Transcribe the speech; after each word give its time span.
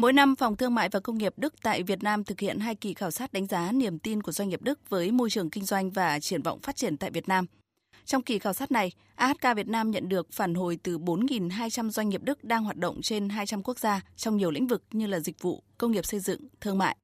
Mỗi 0.00 0.12
năm, 0.12 0.36
Phòng 0.36 0.56
Thương 0.56 0.74
mại 0.74 0.88
và 0.88 1.00
Công 1.00 1.18
nghiệp 1.18 1.32
Đức 1.36 1.54
tại 1.62 1.82
Việt 1.82 2.02
Nam 2.02 2.24
thực 2.24 2.40
hiện 2.40 2.58
hai 2.58 2.74
kỳ 2.74 2.94
khảo 2.94 3.10
sát 3.10 3.32
đánh 3.32 3.46
giá 3.46 3.72
niềm 3.72 3.98
tin 3.98 4.22
của 4.22 4.32
doanh 4.32 4.48
nghiệp 4.48 4.62
Đức 4.62 4.90
với 4.90 5.10
môi 5.10 5.30
trường 5.30 5.50
kinh 5.50 5.64
doanh 5.64 5.90
và 5.90 6.20
triển 6.20 6.42
vọng 6.42 6.58
phát 6.60 6.76
triển 6.76 6.96
tại 6.96 7.10
Việt 7.10 7.28
Nam. 7.28 7.46
Trong 8.04 8.22
kỳ 8.22 8.38
khảo 8.38 8.52
sát 8.52 8.70
này, 8.70 8.92
AHK 9.14 9.56
Việt 9.56 9.68
Nam 9.68 9.90
nhận 9.90 10.08
được 10.08 10.32
phản 10.32 10.54
hồi 10.54 10.78
từ 10.82 10.98
4.200 10.98 11.90
doanh 11.90 12.08
nghiệp 12.08 12.22
Đức 12.24 12.44
đang 12.44 12.64
hoạt 12.64 12.76
động 12.76 13.02
trên 13.02 13.28
200 13.28 13.62
quốc 13.62 13.78
gia 13.78 14.00
trong 14.16 14.36
nhiều 14.36 14.50
lĩnh 14.50 14.66
vực 14.66 14.82
như 14.90 15.06
là 15.06 15.20
dịch 15.20 15.42
vụ, 15.42 15.62
công 15.78 15.92
nghiệp 15.92 16.06
xây 16.06 16.20
dựng, 16.20 16.40
thương 16.60 16.78
mại. 16.78 16.96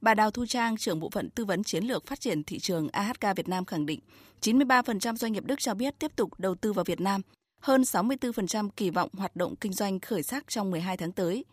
Bà 0.00 0.14
Đào 0.14 0.30
Thu 0.30 0.46
Trang, 0.46 0.76
trưởng 0.76 1.00
bộ 1.00 1.10
phận 1.10 1.30
tư 1.30 1.44
vấn 1.44 1.64
chiến 1.64 1.84
lược 1.84 2.06
phát 2.06 2.20
triển 2.20 2.44
thị 2.44 2.58
trường 2.58 2.88
AHK 2.88 3.36
Việt 3.36 3.48
Nam 3.48 3.64
khẳng 3.64 3.86
định, 3.86 4.00
93% 4.40 5.16
doanh 5.16 5.32
nghiệp 5.32 5.44
Đức 5.46 5.60
cho 5.60 5.74
biết 5.74 5.94
tiếp 5.98 6.16
tục 6.16 6.30
đầu 6.38 6.54
tư 6.54 6.72
vào 6.72 6.84
Việt 6.84 7.00
Nam, 7.00 7.20
hơn 7.62 7.82
64% 7.82 8.68
kỳ 8.76 8.90
vọng 8.90 9.10
hoạt 9.12 9.36
động 9.36 9.56
kinh 9.56 9.72
doanh 9.72 10.00
khởi 10.00 10.22
sắc 10.22 10.48
trong 10.48 10.70
12 10.70 10.96
tháng 10.96 11.12
tới. 11.12 11.44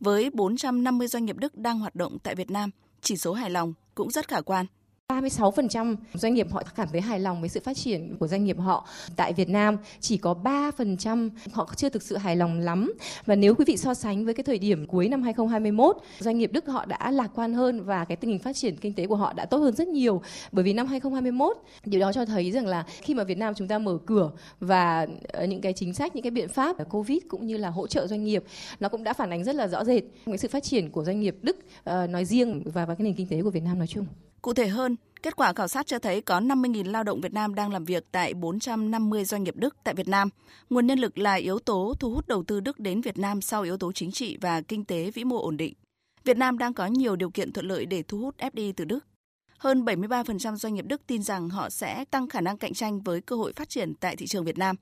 Với 0.00 0.30
450 0.30 1.08
doanh 1.08 1.24
nghiệp 1.24 1.36
Đức 1.36 1.56
đang 1.56 1.78
hoạt 1.78 1.94
động 1.94 2.18
tại 2.22 2.34
Việt 2.34 2.50
Nam, 2.50 2.70
chỉ 3.00 3.16
số 3.16 3.32
hài 3.32 3.50
lòng 3.50 3.74
cũng 3.94 4.10
rất 4.10 4.28
khả 4.28 4.40
quan. 4.40 4.66
36% 5.10 5.96
doanh 6.14 6.34
nghiệp 6.34 6.52
họ 6.52 6.62
cảm 6.76 6.88
thấy 6.92 7.00
hài 7.00 7.20
lòng 7.20 7.40
với 7.40 7.48
sự 7.48 7.60
phát 7.64 7.76
triển 7.76 8.16
của 8.18 8.28
doanh 8.28 8.44
nghiệp 8.44 8.58
họ. 8.58 8.88
Tại 9.16 9.32
Việt 9.32 9.48
Nam 9.48 9.76
chỉ 10.00 10.16
có 10.16 10.34
3% 10.44 11.30
họ 11.52 11.72
chưa 11.76 11.88
thực 11.88 12.02
sự 12.02 12.16
hài 12.16 12.36
lòng 12.36 12.60
lắm. 12.60 12.92
Và 13.26 13.34
nếu 13.34 13.54
quý 13.54 13.64
vị 13.64 13.76
so 13.76 13.94
sánh 13.94 14.24
với 14.24 14.34
cái 14.34 14.44
thời 14.44 14.58
điểm 14.58 14.86
cuối 14.86 15.08
năm 15.08 15.22
2021, 15.22 15.96
doanh 16.18 16.38
nghiệp 16.38 16.52
Đức 16.52 16.66
họ 16.66 16.84
đã 16.84 17.10
lạc 17.10 17.30
quan 17.34 17.54
hơn 17.54 17.84
và 17.84 18.04
cái 18.04 18.16
tình 18.16 18.30
hình 18.30 18.38
phát 18.38 18.56
triển 18.56 18.76
kinh 18.76 18.92
tế 18.92 19.06
của 19.06 19.16
họ 19.16 19.32
đã 19.32 19.44
tốt 19.46 19.58
hơn 19.58 19.74
rất 19.74 19.88
nhiều. 19.88 20.22
Bởi 20.52 20.64
vì 20.64 20.72
năm 20.72 20.86
2021, 20.86 21.56
điều 21.84 22.00
đó 22.00 22.12
cho 22.12 22.24
thấy 22.24 22.52
rằng 22.52 22.66
là 22.66 22.84
khi 23.02 23.14
mà 23.14 23.24
Việt 23.24 23.38
Nam 23.38 23.54
chúng 23.54 23.68
ta 23.68 23.78
mở 23.78 23.98
cửa 24.06 24.30
và 24.60 25.06
ờ, 25.32 25.44
những 25.44 25.60
cái 25.60 25.72
chính 25.72 25.94
sách, 25.94 26.16
những 26.16 26.22
cái 26.22 26.30
biện 26.30 26.48
pháp 26.48 26.76
Covid 26.90 27.18
cũng 27.28 27.46
như 27.46 27.56
là 27.56 27.70
hỗ 27.70 27.86
trợ 27.86 28.06
doanh 28.06 28.24
nghiệp, 28.24 28.44
nó 28.80 28.88
cũng 28.88 29.04
đã 29.04 29.12
phản 29.12 29.30
ánh 29.30 29.44
rất 29.44 29.54
là 29.54 29.68
rõ 29.68 29.84
rệt 29.84 30.02
cái 30.26 30.38
sự 30.38 30.48
phát 30.48 30.62
triển 30.62 30.90
của 30.90 31.04
doanh 31.04 31.20
nghiệp 31.20 31.36
Đức 31.42 31.56
ờ, 31.84 32.06
nói 32.06 32.24
riêng 32.24 32.62
và 32.64 32.86
và 32.86 32.94
cái 32.94 33.04
nền 33.04 33.14
kinh 33.14 33.26
tế 33.26 33.42
của 33.42 33.50
Việt 33.50 33.62
Nam 33.62 33.78
nói 33.78 33.86
chung. 33.86 34.06
Cụ 34.42 34.54
thể 34.54 34.68
hơn, 34.68 34.96
kết 35.22 35.36
quả 35.36 35.52
khảo 35.52 35.68
sát 35.68 35.86
cho 35.86 35.98
thấy 35.98 36.20
có 36.20 36.40
50.000 36.40 36.90
lao 36.90 37.04
động 37.04 37.20
Việt 37.20 37.32
Nam 37.32 37.54
đang 37.54 37.72
làm 37.72 37.84
việc 37.84 38.04
tại 38.12 38.34
450 38.34 39.24
doanh 39.24 39.44
nghiệp 39.44 39.56
Đức 39.56 39.76
tại 39.84 39.94
Việt 39.94 40.08
Nam. 40.08 40.28
Nguồn 40.70 40.86
nhân 40.86 40.98
lực 40.98 41.18
là 41.18 41.34
yếu 41.34 41.58
tố 41.58 41.94
thu 42.00 42.14
hút 42.14 42.28
đầu 42.28 42.44
tư 42.44 42.60
Đức 42.60 42.78
đến 42.78 43.00
Việt 43.00 43.18
Nam 43.18 43.40
sau 43.40 43.62
yếu 43.62 43.76
tố 43.76 43.92
chính 43.92 44.12
trị 44.12 44.38
và 44.40 44.60
kinh 44.60 44.84
tế 44.84 45.10
vĩ 45.10 45.24
mô 45.24 45.42
ổn 45.42 45.56
định. 45.56 45.74
Việt 46.24 46.36
Nam 46.36 46.58
đang 46.58 46.74
có 46.74 46.86
nhiều 46.86 47.16
điều 47.16 47.30
kiện 47.30 47.52
thuận 47.52 47.66
lợi 47.66 47.86
để 47.86 48.02
thu 48.02 48.18
hút 48.18 48.34
FDI 48.38 48.72
từ 48.76 48.84
Đức. 48.84 49.04
Hơn 49.58 49.84
73% 49.84 50.56
doanh 50.56 50.74
nghiệp 50.74 50.84
Đức 50.88 51.06
tin 51.06 51.22
rằng 51.22 51.48
họ 51.48 51.70
sẽ 51.70 52.04
tăng 52.04 52.28
khả 52.28 52.40
năng 52.40 52.58
cạnh 52.58 52.74
tranh 52.74 53.00
với 53.00 53.20
cơ 53.20 53.36
hội 53.36 53.52
phát 53.56 53.68
triển 53.68 53.94
tại 53.94 54.16
thị 54.16 54.26
trường 54.26 54.44
Việt 54.44 54.58
Nam. 54.58 54.76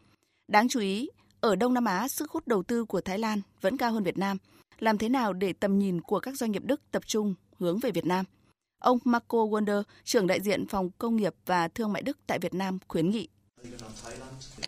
Đáng 0.48 0.68
chú 0.68 0.80
ý, 0.80 1.08
ở 1.40 1.56
Đông 1.56 1.74
Nam 1.74 1.84
Á, 1.84 2.08
sức 2.08 2.30
hút 2.30 2.48
đầu 2.48 2.62
tư 2.62 2.84
của 2.84 3.00
Thái 3.00 3.18
Lan 3.18 3.40
vẫn 3.60 3.76
cao 3.76 3.92
hơn 3.92 4.04
Việt 4.04 4.18
Nam. 4.18 4.36
Làm 4.78 4.98
thế 4.98 5.08
nào 5.08 5.32
để 5.32 5.52
tầm 5.52 5.78
nhìn 5.78 6.00
của 6.00 6.20
các 6.20 6.36
doanh 6.36 6.52
nghiệp 6.52 6.62
Đức 6.64 6.80
tập 6.90 7.02
trung 7.06 7.34
hướng 7.58 7.78
về 7.78 7.90
Việt 7.90 8.06
Nam? 8.06 8.24
Ông 8.78 8.98
Marco 9.04 9.38
Wonder, 9.38 9.82
trưởng 10.04 10.26
đại 10.26 10.40
diện 10.40 10.66
phòng 10.66 10.90
công 10.98 11.16
nghiệp 11.16 11.34
và 11.46 11.68
thương 11.68 11.92
mại 11.92 12.02
Đức 12.02 12.18
tại 12.26 12.38
Việt 12.38 12.54
Nam 12.54 12.78
khuyến 12.88 13.10
nghị. 13.10 13.28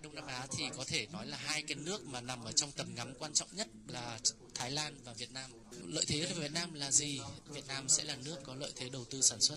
Đông 0.02 0.14
Nam 0.14 0.26
Á 0.26 0.46
thì 0.56 0.64
có 0.76 0.84
thể 0.86 1.06
nói 1.12 1.26
là 1.26 1.36
hai 1.36 1.62
cái 1.62 1.74
nước 1.74 2.06
mà 2.06 2.20
nằm 2.20 2.44
ở 2.44 2.52
trong 2.52 2.72
tầm 2.72 2.94
ngắm 2.94 3.14
quan 3.18 3.32
trọng 3.32 3.48
nhất 3.52 3.68
là 3.88 4.18
Thái 4.54 4.70
Lan 4.70 5.00
và 5.04 5.12
Việt 5.12 5.32
Nam. 5.32 5.50
Lợi 5.86 6.04
thế 6.08 6.26
của 6.34 6.40
Việt 6.40 6.52
Nam 6.52 6.74
là 6.74 6.90
gì? 6.90 7.20
Việt 7.46 7.66
Nam 7.66 7.88
sẽ 7.88 8.04
là 8.04 8.16
nước 8.24 8.36
có 8.44 8.54
lợi 8.54 8.72
thế 8.76 8.88
đầu 8.88 9.04
tư 9.04 9.20
sản 9.20 9.40
xuất. 9.40 9.56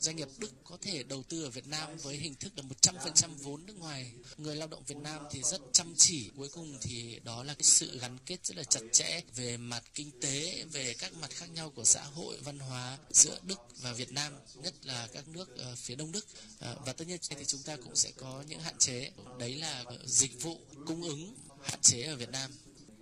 Doanh 0.00 0.16
nghiệp 0.16 0.28
Đức 0.38 0.52
có 0.64 0.78
thể 0.82 1.02
đầu 1.02 1.22
tư 1.22 1.44
ở 1.44 1.50
Việt 1.50 1.66
Nam 1.66 1.96
với 1.96 2.16
hình 2.16 2.34
thức 2.34 2.52
là 2.56 2.62
100% 2.82 3.28
vốn 3.38 3.66
nước 3.66 3.78
ngoài. 3.78 4.12
Người 4.36 4.56
lao 4.56 4.68
động 4.68 4.82
Việt 4.86 4.96
Nam 4.96 5.22
thì 5.30 5.42
rất 5.42 5.60
chăm 5.72 5.94
chỉ. 5.96 6.30
Cuối 6.36 6.48
cùng 6.48 6.78
thì 6.80 7.20
đó 7.24 7.44
là 7.44 7.54
cái 7.54 7.62
sự 7.62 7.98
gắn 7.98 8.18
kết 8.26 8.46
rất 8.46 8.56
là 8.56 8.64
chặt 8.64 8.80
chẽ 8.92 9.20
về 9.36 9.56
mặt 9.56 9.82
kinh 9.94 10.20
tế, 10.20 10.64
về 10.72 10.94
các 10.98 11.14
mặt 11.14 11.30
khác 11.30 11.50
nhau 11.50 11.70
của 11.70 11.84
xã 11.84 12.02
hội, 12.02 12.38
văn 12.44 12.58
hóa 12.58 12.98
giữa 13.10 13.38
Đức 13.42 13.58
và 13.80 13.92
Việt 13.92 14.12
Nam, 14.12 14.32
nhất 14.54 14.74
là 14.82 15.08
các 15.12 15.28
nước 15.28 15.56
ờ, 15.56 15.76
phía 15.76 15.94
Đông 15.94 16.12
Đức. 16.12 16.26
Ờ, 16.58 16.76
và 16.86 16.92
tất 16.92 17.08
nhiên 17.08 17.18
thì 17.28 17.44
chúng 17.44 17.62
ta 17.62 17.76
cũng 17.76 17.96
sẽ 17.96 18.10
có 18.16 18.44
những 18.48 18.60
hạn 18.60 18.78
chế. 18.78 19.10
Đấy 19.38 19.54
là 19.54 19.84
dịch 20.04 20.42
vụ 20.42 20.60
cung 20.86 21.02
ứng, 21.02 21.34
hạn 21.62 21.80
chế 21.82 22.02
ở 22.02 22.16
Việt 22.16 22.30
Nam. 22.30 22.50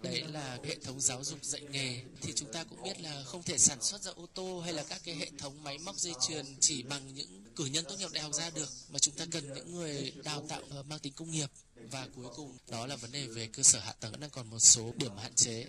Đấy 0.02 0.24
là 0.32 0.58
hệ 0.64 0.76
thống 0.76 1.00
giáo 1.00 1.24
dục 1.24 1.44
dạy 1.44 1.60
nghề. 1.70 2.02
Thì 2.22 2.32
chúng 2.36 2.52
ta 2.52 2.64
cũng 2.64 2.82
biết 2.82 3.00
là 3.00 3.22
không 3.24 3.42
thể 3.42 3.58
sản 3.58 3.82
xuất 3.82 4.02
ra 4.02 4.12
ô 4.12 4.26
tô 4.34 4.60
hay 4.60 4.72
là 4.72 4.82
các 4.82 5.00
cái 5.04 5.14
hệ 5.14 5.30
thống 5.38 5.64
máy 5.64 5.78
móc 5.78 5.96
dây 5.96 6.12
chuyền 6.28 6.46
chỉ 6.60 6.82
bằng 6.82 7.14
những 7.14 7.44
cử 7.56 7.64
nhân 7.64 7.84
tốt 7.88 7.96
nghiệp 7.98 8.08
đại 8.12 8.22
học 8.22 8.34
ra 8.34 8.50
được, 8.50 8.68
mà 8.90 8.98
chúng 8.98 9.14
ta 9.14 9.26
cần 9.30 9.54
những 9.54 9.74
người 9.74 10.12
đào 10.24 10.44
tạo 10.48 10.62
ờ, 10.70 10.82
mang 10.82 10.98
tính 10.98 11.12
công 11.12 11.30
nghiệp. 11.30 11.50
Và 11.90 12.08
cuối 12.16 12.26
cùng, 12.36 12.58
đó 12.68 12.86
là 12.86 12.96
vấn 12.96 13.12
đề 13.12 13.26
về 13.26 13.46
cơ 13.46 13.62
sở 13.62 13.80
hạ 13.80 13.92
tầng. 13.92 14.20
Đang 14.20 14.30
còn 14.30 14.50
một 14.50 14.58
số 14.58 14.92
điểm 14.96 15.16
hạn 15.16 15.34
chế. 15.34 15.66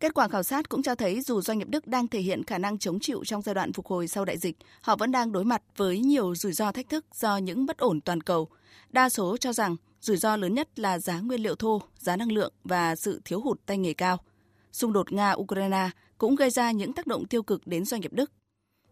Kết 0.00 0.14
quả 0.14 0.28
khảo 0.28 0.42
sát 0.42 0.68
cũng 0.68 0.82
cho 0.82 0.94
thấy 0.94 1.20
dù 1.20 1.40
doanh 1.40 1.58
nghiệp 1.58 1.68
Đức 1.68 1.86
đang 1.86 2.08
thể 2.08 2.20
hiện 2.20 2.44
khả 2.44 2.58
năng 2.58 2.78
chống 2.78 3.00
chịu 3.00 3.24
trong 3.24 3.42
giai 3.42 3.54
đoạn 3.54 3.72
phục 3.72 3.86
hồi 3.86 4.08
sau 4.08 4.24
đại 4.24 4.38
dịch, 4.38 4.56
họ 4.80 4.96
vẫn 4.96 5.12
đang 5.12 5.32
đối 5.32 5.44
mặt 5.44 5.62
với 5.76 6.00
nhiều 6.00 6.34
rủi 6.34 6.52
ro 6.52 6.72
thách 6.72 6.88
thức 6.88 7.04
do 7.14 7.36
những 7.36 7.66
bất 7.66 7.78
ổn 7.78 8.00
toàn 8.00 8.20
cầu. 8.20 8.48
Đa 8.90 9.08
số 9.08 9.36
cho 9.36 9.52
rằng 9.52 9.76
Rủi 10.06 10.16
ro 10.16 10.36
lớn 10.36 10.54
nhất 10.54 10.78
là 10.78 10.98
giá 10.98 11.20
nguyên 11.20 11.42
liệu 11.42 11.54
thô, 11.54 11.82
giá 11.98 12.16
năng 12.16 12.32
lượng 12.32 12.52
và 12.64 12.96
sự 12.96 13.20
thiếu 13.24 13.40
hụt 13.40 13.60
tay 13.66 13.78
nghề 13.78 13.94
cao. 13.94 14.18
Xung 14.72 14.92
đột 14.92 15.08
Nga-Ukraine 15.12 15.88
cũng 16.18 16.36
gây 16.36 16.50
ra 16.50 16.70
những 16.70 16.92
tác 16.92 17.06
động 17.06 17.26
tiêu 17.26 17.42
cực 17.42 17.66
đến 17.66 17.84
doanh 17.84 18.00
nghiệp 18.00 18.12
Đức. 18.12 18.32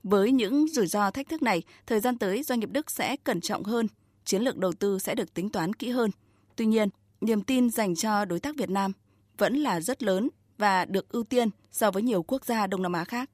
Với 0.02 0.32
những 0.32 0.68
rủi 0.68 0.86
ro 0.86 1.10
thách 1.10 1.28
thức 1.28 1.42
này, 1.42 1.62
thời 1.86 2.00
gian 2.00 2.18
tới 2.18 2.42
doanh 2.42 2.60
nghiệp 2.60 2.70
Đức 2.72 2.90
sẽ 2.90 3.16
cẩn 3.16 3.40
trọng 3.40 3.64
hơn, 3.64 3.86
chiến 4.24 4.42
lược 4.42 4.56
đầu 4.56 4.72
tư 4.72 4.98
sẽ 4.98 5.14
được 5.14 5.34
tính 5.34 5.50
toán 5.50 5.74
kỹ 5.74 5.90
hơn. 5.90 6.10
Tuy 6.56 6.66
nhiên, 6.66 6.88
niềm 7.20 7.42
tin 7.42 7.70
dành 7.70 7.94
cho 7.94 8.24
đối 8.24 8.40
tác 8.40 8.56
Việt 8.56 8.70
Nam 8.70 8.92
vẫn 9.38 9.56
là 9.56 9.80
rất 9.80 10.02
lớn 10.02 10.28
và 10.58 10.84
được 10.84 11.08
ưu 11.08 11.24
tiên 11.24 11.48
so 11.70 11.90
với 11.90 12.02
nhiều 12.02 12.22
quốc 12.22 12.44
gia 12.44 12.66
Đông 12.66 12.82
Nam 12.82 12.92
Á 12.92 13.04
khác. 13.04 13.30